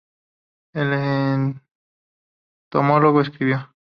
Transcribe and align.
El 0.73 0.93
entomólogo 2.73 3.19
escribió:. 3.21 3.71